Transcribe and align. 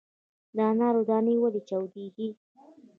د 0.55 0.57
انارو 0.71 1.01
دانې 1.09 1.35
ولې 1.41 1.61
چاودیږي؟ 1.69 2.29